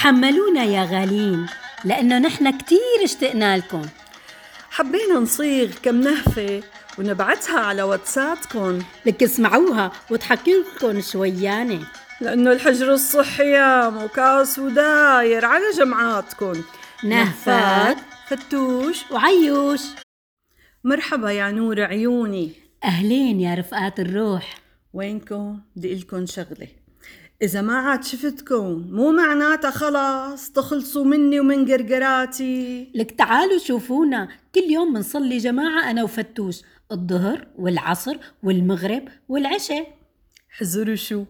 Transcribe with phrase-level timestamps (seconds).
[0.00, 1.46] تحملونا يا غالين
[1.84, 3.82] لأنه نحن كتير اشتقنا لكم.
[4.70, 6.62] حبينا نصيغ كم نهفة
[6.98, 11.86] ونبعتها على واتساتكم لك اسمعوها وتحكي لكم شويانة.
[12.20, 16.62] لأنه الحجر الصحي يام وكاس وداير على جمعاتكم.
[17.04, 17.96] نهفات
[18.28, 19.82] فتوش وعيوش.
[20.84, 22.52] مرحبا يا نور عيوني.
[22.84, 24.58] أهلين يا رفقات الروح.
[24.92, 26.68] وينكم؟ بدي لكم شغلة.
[27.42, 32.90] إذا ما عاد شفتكم مو معناتها خلاص تخلصوا مني ومن قرقراتي.
[32.94, 39.98] لك تعالوا شوفونا كل يوم منصلي جماعة أنا وفتوش الظهر والعصر والمغرب والعشاء.
[40.50, 41.24] حزروا شو؟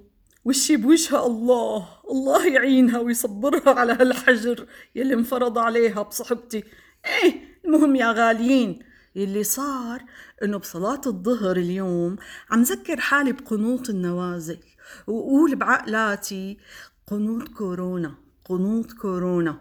[0.44, 6.64] وشي بوجهها الله؟ الله يعينها ويصبرها على هالحجر يلي انفرض عليها بصحبتي.
[7.06, 8.78] إيه المهم يا غاليين
[9.14, 10.04] يلي صار
[10.42, 12.16] إنه بصلاة الظهر اليوم
[12.50, 14.58] عم ذكر حالي بقنوط النوازل
[15.06, 16.58] وقول بعقلاتي
[17.06, 19.60] قنوط كورونا قنوط كورونا.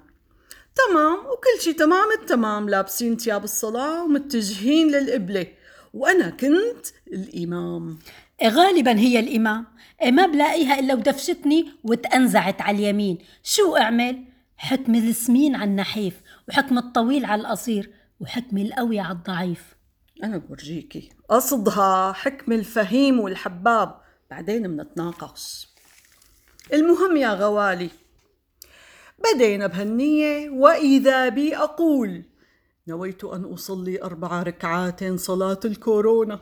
[0.75, 5.47] تمام وكل شي تمام التمام لابسين تياب الصلاة ومتجهين للقبلة.
[5.93, 7.99] وأنا كنت الإمام.
[8.41, 9.65] إيه غالبا هي الإمام.
[10.01, 13.17] إيه ما بلاقيها إلا ودفشتني وتأنزعت على اليمين.
[13.43, 14.23] شو أعمل؟
[14.57, 16.13] حكم السمين على النحيف
[16.49, 17.98] وحكم الطويل على القصير.
[18.19, 19.75] وحكم القوي على الضعيف.
[20.23, 21.09] أنا بورجيكي.
[21.29, 24.01] قصدها حكم الفهيم والحباب.
[24.29, 25.69] بعدين منتناقش
[26.73, 27.89] المهم يا غوالي
[29.23, 32.23] بدينا بهالنية وإذا بي أقول
[32.87, 36.39] نويت أن أصلي أربع ركعات صلاة الكورونا.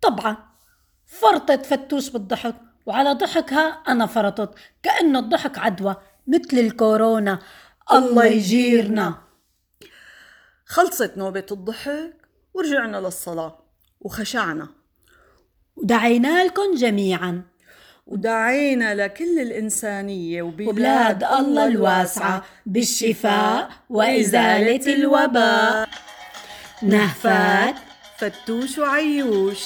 [0.00, 0.36] طبعا
[1.06, 7.38] فرطت فتوش بالضحك وعلى ضحكها أنا فرطت كأنه الضحك عدوى مثل الكورونا.
[7.92, 9.25] الله يجيرنا.
[10.68, 12.12] خلصت نوبة الضحك
[12.54, 13.58] ورجعنا للصلاة
[14.00, 14.68] وخشعنا.
[15.76, 17.42] ودعينا لكم جميعا.
[18.06, 25.88] ودعينا لكل الإنسانية وبلاد الله الواسعة بالشفاء وإزالة الوباء.
[26.82, 27.74] نهفات
[28.18, 29.64] فتوش وعيوش.